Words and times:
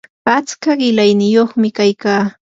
atska 0.35 0.75
qilayniyuqmi 0.79 1.73
kaykaa 1.77 2.23